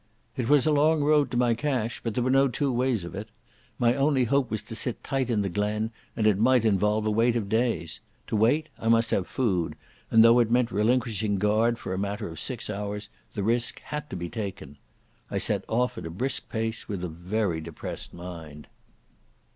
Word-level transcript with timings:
It 0.35 0.49
was 0.49 0.65
a 0.65 0.71
long 0.71 1.03
road 1.03 1.29
to 1.29 1.37
my 1.37 1.53
cache, 1.53 2.01
but 2.03 2.15
there 2.15 2.23
were 2.23 2.31
no 2.31 2.47
two 2.47 2.73
ways 2.73 3.03
of 3.03 3.13
it. 3.13 3.29
My 3.77 3.93
only 3.93 4.23
hope 4.23 4.49
was 4.49 4.63
to 4.63 4.75
sit 4.75 5.03
tight 5.03 5.29
in 5.29 5.43
the 5.43 5.47
glen, 5.47 5.91
and 6.17 6.25
it 6.25 6.39
might 6.39 6.65
involve 6.65 7.05
a 7.05 7.11
wait 7.11 7.35
of 7.35 7.47
days. 7.47 7.99
To 8.25 8.35
wait 8.35 8.69
I 8.79 8.87
must 8.87 9.11
have 9.11 9.27
food, 9.27 9.75
and, 10.09 10.23
though 10.23 10.39
it 10.39 10.49
meant 10.49 10.71
relinquishing 10.71 11.35
guard 11.37 11.77
for 11.77 11.93
a 11.93 11.99
matter 11.99 12.27
of 12.27 12.39
six 12.39 12.67
hours, 12.67 13.09
the 13.35 13.43
risk 13.43 13.79
had 13.79 14.09
to 14.09 14.15
be 14.15 14.27
taken. 14.27 14.79
I 15.29 15.37
set 15.37 15.63
off 15.67 15.99
at 15.99 16.07
a 16.07 16.09
brisk 16.09 16.49
pace 16.49 16.87
with 16.89 17.03
a 17.03 17.07
very 17.07 17.61
depressed 17.61 18.11
mind. 18.11 18.65